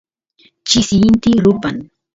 chisi 0.67 0.95
inti 1.07 1.31
rupan 1.43 1.75